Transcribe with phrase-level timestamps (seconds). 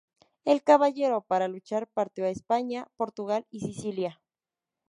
[0.45, 4.19] El Caballero, para luchar, partió a España, Portugal y Sicilia.